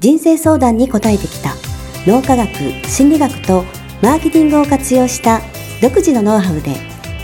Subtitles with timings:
[0.00, 1.54] 人生相談に答えてきた
[2.06, 2.48] 脳科学
[2.86, 3.64] 心理学と
[4.00, 5.40] マーケティングを活用した
[5.82, 6.76] 独自のノウハウで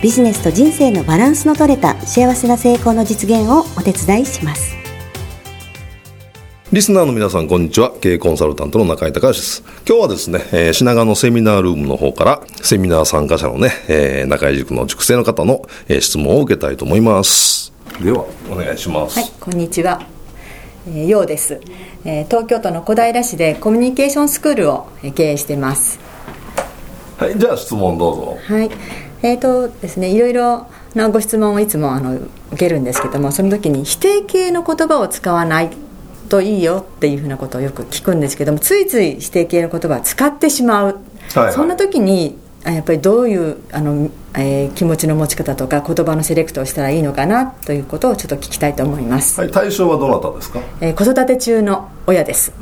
[0.03, 4.75] ビジネスと人生のバランスの取れた幸せな成功の実現をお手伝いします
[6.73, 7.93] リスナーの皆さん、こんにちは。
[8.01, 9.63] 経営コンサルタントの中井隆です。
[9.87, 17.73] 今日はですね、えー、品川のセミナールームの方から、セミナー参加者のね、えー、中井塾の塾生の方の、えー、質問を受けたいと思います。
[18.03, 19.21] では、お願いします。
[19.21, 20.14] はい、こんにちは。
[20.87, 21.61] えー、ようです、
[22.05, 25.99] えー、東京都の小平市でコミュニケーションスクールを経営しています。
[27.19, 28.39] はいじゃあ質問どうぞ。
[28.43, 28.71] はい。
[29.23, 35.71] えーとですねいろいろなご質問をいつもあの受けるんですけどもその時に否定形の言葉を使わない
[36.29, 42.39] といいよっていうふうなことをよく聞くんですけどもついつい否定形の言葉を使ってしまう、はいはい、そんな時に
[42.73, 52.53] やっぱりどういうあの、えー、気持ちの持ち方とか言葉のセレクトをしたらいいのかなということをちょっと聞きたいと思います、はい、対象はどなたですか、えー、子育て中の親です。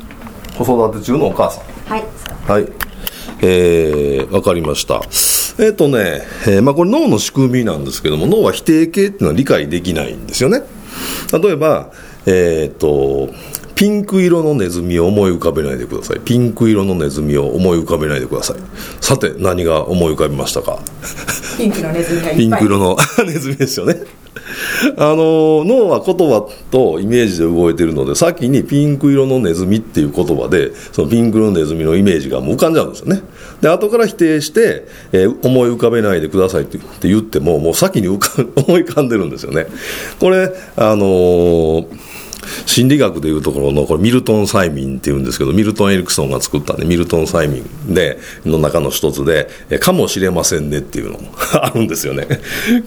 [0.57, 1.65] 子育て中のお母さん。
[1.85, 2.03] はい。
[2.47, 2.67] はい。
[3.41, 5.01] えー、わかりました。
[5.63, 10.61] えっ、ー、とね、えー、まあこれ脳の仕組みなんですけども脳は否定形っていうのは理解できないんですよね。
[11.31, 11.91] 例えば
[12.25, 13.33] えっ、ー、と
[13.83, 16.19] ピンク色のネズミを思い浮かべないでください。
[16.21, 18.57] ピンク色のネズミを思い浮かべないでください。
[19.01, 20.79] さて、何が思い浮かびましたか？
[21.57, 22.37] ピンクのネズミがいっぱい。
[22.37, 22.95] ピンク色の
[23.27, 24.01] ネズミですよね。
[24.97, 33.21] あの脳は言葉とイメージで動いてるので先にピンク色のネズミっていう言葉でそのピンク色のネズミのイメージがもう浮かんじゃうんですよね
[33.61, 38.29] で後から否定して、えー、思い浮かべないでくださいって言ってももう先に浮か
[38.67, 39.67] 思い浮かんでるんですよね
[40.19, 41.85] これあのー
[42.65, 49.49] 心理学でいうところのこれミルトン催眠っていうんですけどミルトン・エリクソンが作ったねミルトン催眠での中の一つで
[49.79, 52.27] 「かもしれませんね」っていうのも あるんですよね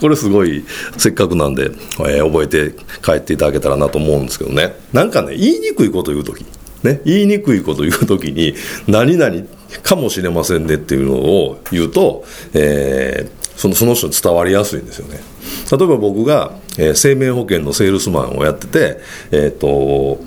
[0.00, 0.64] これすごい
[0.96, 2.74] せっかくなんで、えー、覚えて
[3.04, 6.44] 帰っていただけたらなと思うんですけどねなんかね言いにくいこと言う時
[6.82, 8.54] ね、言いにくいこと言うときに、
[8.86, 9.42] 何々
[9.82, 12.24] かもしれませんねっていうのを言うと、
[12.54, 15.20] えー、そのその人に伝わりやすいんですよね。
[15.70, 18.98] 例えば僕が、えー、生命保険のセールスマンをやってて、
[19.30, 20.20] えっ、ー、と、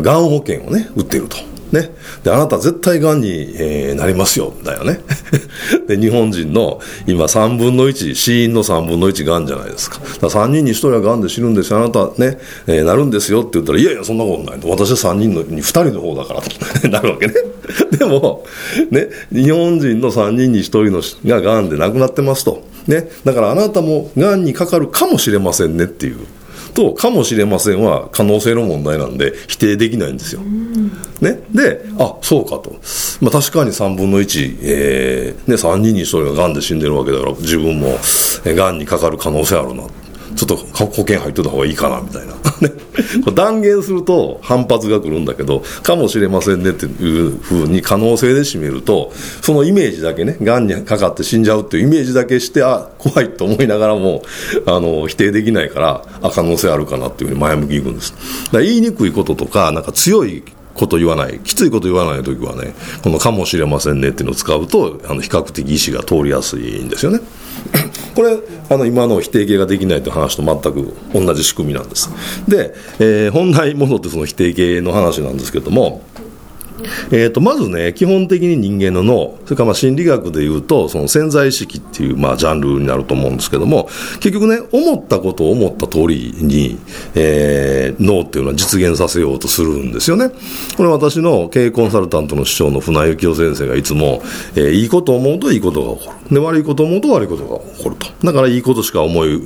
[0.00, 1.36] がん保険をね、売ってると。
[1.74, 1.90] ね。
[2.22, 5.00] で、あなた絶対がんに、えー、なりますよ、だよね。
[5.88, 9.98] で、日本人の今3分の1、死因の3分の1がんじゃないですか。
[10.20, 14.68] だか3人に1人はがんで死ぬんですよ、あなたね、えー、なるんですよって言ったら、いやいや、そんなことないと。
[14.68, 17.34] 私は3人のに2人の方だからと なるわけね。
[17.98, 18.44] でも、
[18.90, 22.62] ね、日本人の3人に1人のががんで亡くなってますと。
[22.86, 23.08] ね。
[23.24, 26.26] だからあなたもがんにかかるかもしれませんねっていう。
[26.74, 30.42] と、かもしれませんは可能性の問題なんで否定できないんですよ。
[31.20, 32.76] ね、で、あそうかと、
[33.20, 37.96] まあ、確かに3分の1、えーね、3人に1人ががんで死んでるわけだから、自分も
[38.44, 39.84] がんにかかる可能性あるな。
[40.46, 42.34] ちょっと保険入ってた方がいいかなみたいな。
[43.34, 49.12] 断言すると反発が来るんだけどかもしれませんねっていうふうに可能性で占めると
[49.42, 54.22] そのイメージだけねがんにかかって死んじゃうっていうイメージだけしてあ怖いと思いながらも
[54.66, 58.14] あの否定できないからあ可能性あるかなっていうふうに前向きにいくんです。
[58.52, 60.44] だ言いにくいこととかなんか強い
[60.74, 67.20] こと言わない、きついこと言わないときはね、このかもしれませんねっていうのを使うと、あの比較的意思が通りやすいんですよね。
[68.14, 68.38] これ、
[68.68, 72.10] あの今の否定形ができないという話と全く同じ仕組みなんです。
[72.48, 76.02] で、えー、本来戻ってその否定形の話なんですけども、
[77.10, 83.88] えー、とまずね、基本的に人間の脳、それからまあ心理学でいうと、その潜在意識っていうまあジャンルになると思うんですけども、
[84.20, 86.76] 結局ね、思ったことを思った通りに、
[87.14, 90.30] えー、脳っていうのは実現させようとするんですよね。
[90.76, 94.22] これ私の経営コンサルタントの師匠の船幸夫先生がいつも、
[94.56, 96.34] えー、いいことを思うといいことが起こる。
[96.34, 98.06] で、悪いことを思うと悪いことが起こると。
[98.24, 99.42] だからいいことしか思い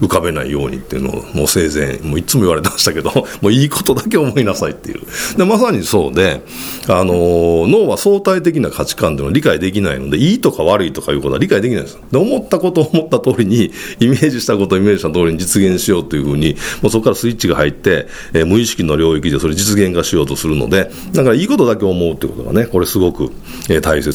[0.00, 3.10] 浮かべないようにっていうのをもう生前もういつも言われてましたけど
[3.40, 5.00] もういいことだけ思いなさいっていう。
[5.36, 6.42] でまさにそうで
[6.88, 11.98] あの脳は相対的な価値観でも理解できないのでいいとか悪いとかいうことは理解できないです。
[12.10, 23.30] で思ったことを思った通りに イメージしたことをイメージした通りに実現しようというふうにもうそこからスイッチが入って、えー、無意識の領域でそれ実現化しようとするのでだからいいことだけ思うっていうことがねこれすごく、
[23.68, 24.14] えー、大切。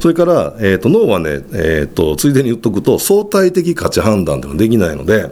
[0.00, 5.30] それから、えーと、脳はね、えーと、とついでに言っとくと相対的価値判断でもできないので、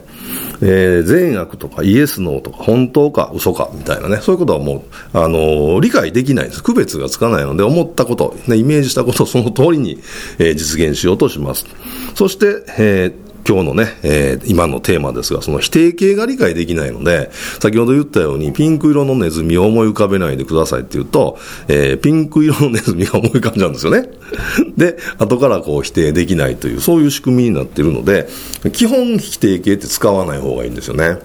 [0.62, 6.62] えー、善悪とかイエス、ノーとか本当か嘘かみたいなね、そういうことはもう、あのー、理解できないです。
[6.62, 9.98] 区別がつかないので、思ったこと、ね、イメージしたことをその通りに、
[10.38, 11.66] えー、実現しようとします。
[12.14, 17.30] そして、えー今日のね、えー、今のテーマですが、その否定形が理解できないので、
[17.60, 24.08] 先ほど言ったように、ピンク色のネズミを思い浮かべないでくださいって言うと、えー、ピンク色のネズミが思い浮かんじゃうんですよね。
[24.76, 28.28] で、後からこう否定できないという、そういう仕組みになっているので、
[28.72, 31.18] 基本否定形って使わない方がいいんですよね。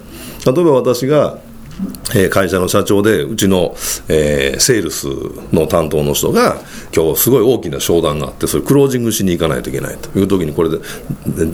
[0.46, 1.40] 例えば私が、
[2.16, 3.76] え会社の社長で、うちの、
[4.08, 5.08] えー、セールス
[5.54, 6.58] の担当の人が、
[6.96, 10.78] 今日すごい大きな商談があって、それクロージングしに行かないといけないという時に、これで、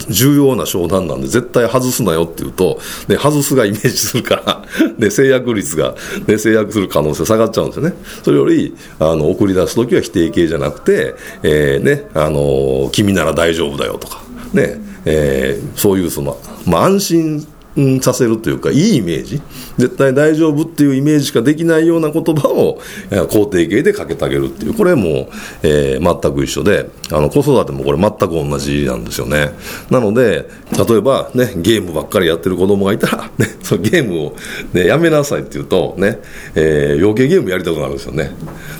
[0.08, 2.78] 重要な商談なんで、絶対外すなよって言うと、
[3.08, 4.64] で、外すがイメージするから、
[4.98, 5.94] で、制約率が、
[6.26, 7.94] で、制約する可能性下がっちゃうんですよね。
[8.22, 14.22] それより、あの、送り出す時は否定形じゃなくて、えー、ね、あの、君なら大丈夫だよとか、
[14.52, 17.46] ね、えー、そういうその、まあ、安心、
[18.00, 19.42] させるというか、いいイメージ、
[19.78, 22.80] 絶対大丈夫っていうイメージしかできないような言葉を
[23.10, 25.28] 肯定形でかけてあげるっていう、これも、
[25.62, 29.50] えー、全く一緒で、あの子育てもこれ全く同じなんですよね。
[29.90, 30.48] なので、
[30.88, 34.36] 例えばね、ゲームばっかりやってる子供がいたら、 ね、そのゲームを、
[34.72, 36.20] ね、やめなさいって言うと、ね、
[36.54, 38.30] えー、余計ゲームやりたくなるんですよね。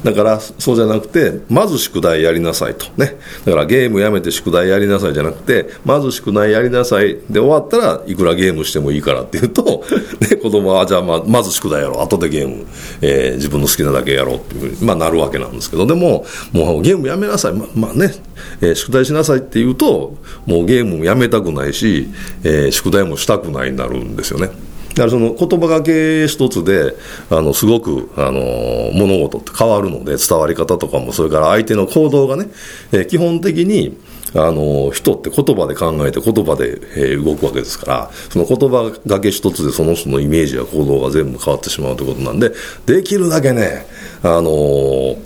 [0.05, 2.87] だから、そうじゃなくて、まず宿題やりなさいと。
[2.97, 3.17] ね。
[3.45, 9.85] だからゲームやめて宿題やりなさいじゃなくて、まず宿題やりなさいで終わったらいくらゲームしてももいいからっていうと、
[10.21, 12.67] ね、子供はじゃあまあまず宿題やろう、後でゲーム、
[13.01, 18.15] えー、自分の好きなだけやろうっていうふうに、まあ、なるわけなんですけど、でも、もうゲームやめなさい、ままあね、
[18.61, 20.17] えー、宿題しなさいって言うと、
[20.47, 22.09] もうゲームもやめたくないし、
[22.45, 24.51] えー、宿題もしたくないになるんですよね。
[24.95, 26.95] だからその言葉がけ一つで、
[27.29, 32.47] あの、すごく、あの、物事って変わるので、伝わり方とかも、それから相手の行動がね、
[32.93, 33.97] えー、基本的に、
[34.35, 42.53] あの、人って言葉で考えて言葉で、えー、動くわけですから、その言葉がけ一つでその人のイメージや行動が全部変わってしまうということなんで、
[42.87, 43.87] できるだけね、
[44.23, 45.17] あの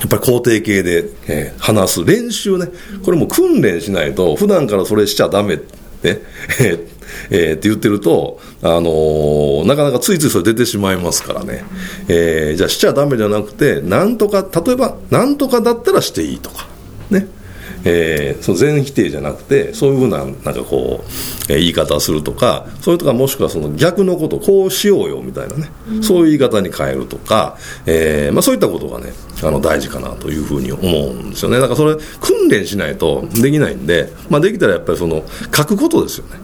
[0.00, 2.68] やっぱり肯定形で、えー、話す練習ね、
[3.04, 5.62] これも訓練しないと、普段からそれしちゃだめ、ね、
[6.02, 6.86] え
[7.30, 11.64] えー、って言ってると、あのー、なかなかついついそれ出てしまいますからね、
[12.08, 16.69] えー、じゃあしちゃだめじゃなくて、なんとか、例えば、なんとかだったらしていいとか、
[17.84, 21.04] えー、その全否定じゃなくてそういうふうななんかこ
[21.48, 25.70] う、えー、言い方をするとかそれとかもしくはその逆のことこうしようよみたいなね、
[26.02, 27.56] そういう言い方に変えるとか、
[27.86, 29.12] えーまあ、そういったことがね
[29.42, 31.58] あの大事かなというふうに思うんですよね。
[31.58, 35.24] だからそれ訓練しないとできないんで、まあ、できたらやっぱりその
[35.54, 36.38] 書くことですよね。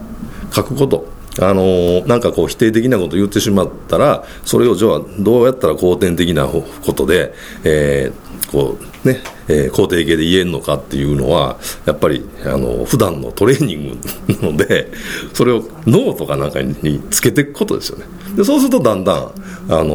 [0.52, 1.16] 書くこと。
[1.38, 6.62] あのー、なんかこう否定的なことを言ってしまったらそれをじゃあどうやったら肯定的なこ
[6.94, 14.90] とで、えー、こうね、えー、肯定形で言えるのかっていうのは、やっぱり、あの、普段のトレーニングなので、
[15.32, 18.04] それを脳とかなんかにつけていくことですよね。
[18.36, 19.30] で、そうするとだんだん、あ
[19.68, 19.86] の、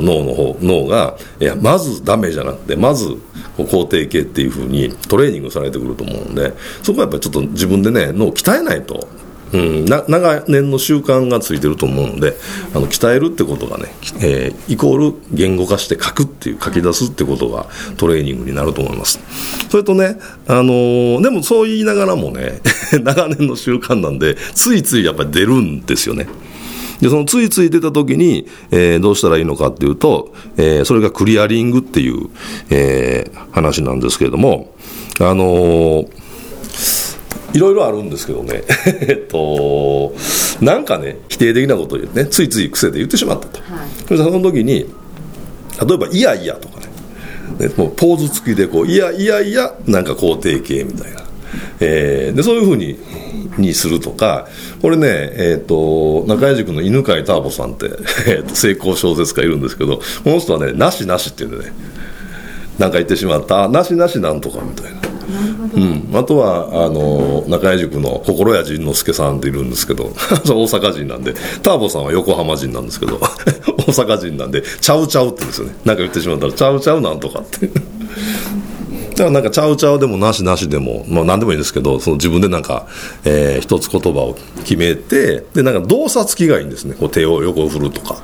[0.00, 3.16] 脳の方、脳が、いや、まずダメじゃなくて、まず、
[3.56, 9.08] 肯定形っていうふうにトレーニングされてくると思うんで、そこはやっぱりちょっと自分でね、脳を鍛えないと、
[9.52, 12.34] うん、な長年の習慣がついてると思うので
[12.74, 13.86] あの鍛えるってことがね、
[14.20, 17.66] えー、イコール言語化して書くっていう書き出すってことが
[17.96, 19.20] トレーニングになると思います。
[19.70, 22.60] それとね、あのー、でもそう言いながらもね
[23.02, 26.28] 長年の習慣なんでついついやっぱり出るんですよね。
[27.00, 32.28] でそのついつい出た時に、えー、どうしたらいいのかっていうと、えー、それがクリアリングっていう、
[32.70, 34.74] えー、話なんですけれども
[35.20, 36.27] あのー
[37.52, 38.62] いろいろあるんですけどね、
[39.00, 40.14] えっと、
[40.60, 43.60] なんかね、否定的なことをね、ついつい癖で言ってしまったと。
[43.60, 44.86] はい、その時に、
[45.86, 51.22] 例えば、いやいやとかね、ねもうポーズ付きでこう、いやいやいや、なんか肯定形みたいな。
[51.80, 52.98] えー、でそういうふうに
[53.56, 54.46] にするとか、
[54.82, 57.86] これね、えーと、中井塾の犬飼ターボさんって、
[58.26, 61.72] えーと、成功小説家いるんですけど、この人はね、なしなしっていうんでね、
[62.78, 65.07] なんか言ってしまった、なしなしなんとかみたいな。
[65.74, 70.04] うん、あとはあの中井塾の心谷仁之助さんっているんですけど
[70.48, 73.20] 大阪人なんでターボさんは横浜人なんですけど
[73.76, 75.74] 大阪人なんでちゃうちゃうって言うんですよね。
[75.84, 77.70] なんか言ってしまったらちゃうちゃうなんとかって。
[79.18, 82.86] だからなんかちゃうちゃうでもなしなしでも、まあ何でもいいんですけど、その自分でなんか、
[83.24, 86.94] えー、一つ言葉を決めて、で、なんか動作付きがいいんですね。
[86.98, 88.22] こう手を横振るとか、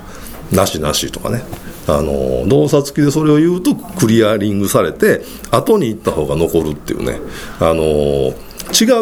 [0.51, 1.43] なしなしとかね。
[1.87, 5.21] あの動作付きでそれを言うとクリアリングされて
[5.51, 7.19] 後に行った方が残るっていうね。
[7.59, 8.33] あの違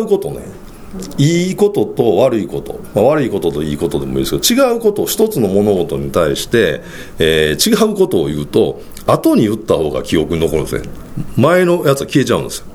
[0.02, 0.64] うことね。
[1.18, 6.82] いいことと悪いこと、まあ、悪いことといいことでもいいですけど違うことを一つの物事に対して、
[7.18, 10.90] えー、違うことを言うと後に言った方が記憶に残るんですね。
[11.36, 12.73] 前のやつは消えちゃうんですよ。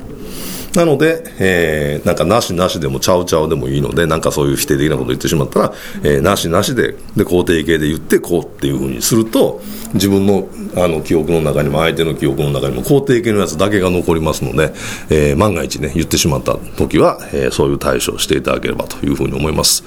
[0.78, 5.73] なので、えー、なんかなしなしでもちゃうちゃうでもいいのでなんかそういう否定的なことを言ってしまったら、
[6.04, 9.61] えー、なしなしでで肯定形で言ってこうっていうふうにすると
[9.94, 14.73] 自分のあの記憶の中にも相手の記憶の中にも肯定形のやつだけが残りますので、
[15.11, 19.82] えー、万が一ね言ってしまった時は、えー、そういう対処をしていただければというふうに思います、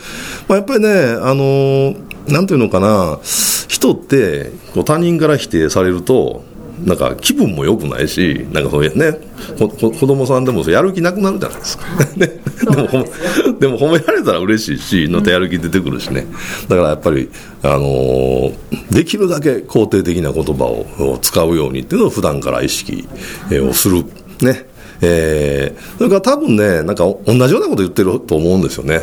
[0.49, 3.19] まあ、やっぱりねあのーなんていうのかな、
[3.67, 6.43] 人ってこう他人から否定されると、
[6.85, 9.17] なんか気分も良くないし、なんかそういうね、
[9.57, 11.85] こ子供さんでもやる気なくなるじゃないですか。
[12.17, 12.27] で
[12.67, 16.25] もでも褒められたら嬉しいし、またやる気出てくるしね。
[16.67, 17.29] だからやっぱり、
[17.63, 18.53] あのー、
[18.91, 23.07] できるだけ肯定的な言葉を使うようにっていうのを普段から意識
[23.51, 24.03] をする。
[24.41, 24.71] ね。
[25.03, 29.01] えー、それから多分ね、なんか同じようなこと言ってると思うんですよね。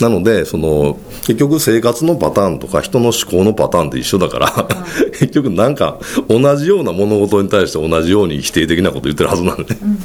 [0.00, 4.68] なので、その、結局生活のパターンとか人の思考のパターンって一緒だから、
[5.18, 9.80] 結局なんか同じような物事に対して同じように否定的なこと言ってるはずなんで、ね。
[9.82, 9.98] うん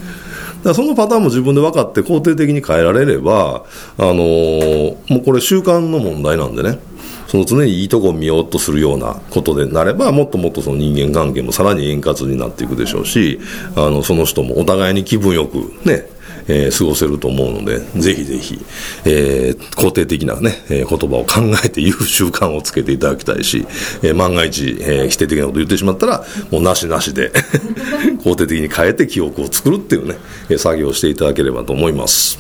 [0.64, 3.66] だそのパターンも自分で分かって肯定的に変えられれば、
[3.98, 6.80] あのー、もうこれ習慣の問題なんでね。
[7.28, 13.40] その常にいいとこを見ようとするようなことでなれば、もっともっとその人間関係もさらに円滑になっていくでしょうし、
[13.76, 16.08] あの、その人もお互いに気分よくね、
[16.48, 18.60] えー、過ごせると思うので、ぜひぜひ、
[19.06, 23.66] えー、肯定的なね、えー、言葉を考えて言う習慣をつけていただきたいし、
[24.02, 27.32] えー、万が一、えー、否定的なこと言ってしまったら、もうなしなしで
[28.24, 30.18] 肯定的に変えて記憶を作るっていうね、
[30.58, 32.38] 作業をしていただければと思います。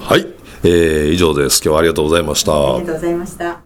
[0.00, 0.26] はい。
[0.62, 1.60] えー、以上です。
[1.64, 2.52] 今日はありがとうございました。
[2.52, 3.65] ありがとうございました。